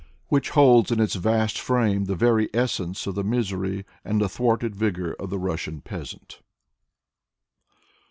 [0.29, 4.75] which holds in its vast frame the very essence of the misery and the thwarted
[4.75, 6.39] vigor of the Russian peasant.